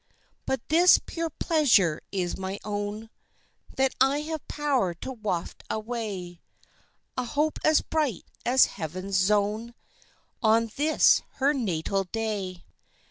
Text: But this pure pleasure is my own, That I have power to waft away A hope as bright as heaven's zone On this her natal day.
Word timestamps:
But 0.47 0.67
this 0.69 0.97
pure 0.97 1.29
pleasure 1.29 2.01
is 2.11 2.35
my 2.35 2.59
own, 2.63 3.11
That 3.75 3.93
I 4.01 4.21
have 4.21 4.47
power 4.47 4.95
to 4.95 5.11
waft 5.11 5.63
away 5.69 6.41
A 7.15 7.23
hope 7.23 7.59
as 7.63 7.81
bright 7.81 8.25
as 8.43 8.65
heaven's 8.65 9.15
zone 9.17 9.75
On 10.41 10.71
this 10.75 11.21
her 11.33 11.53
natal 11.53 12.05
day. 12.05 12.65